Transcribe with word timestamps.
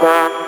Bye. 0.00 0.47